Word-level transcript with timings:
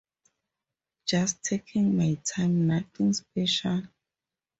Just 1.05 1.43
taking 1.43 1.95
my 1.95 2.15
time, 2.25 2.65
nothing 2.65 3.13
special. 3.13 3.83